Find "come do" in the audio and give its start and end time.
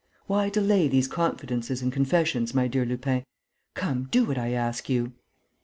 3.75-4.25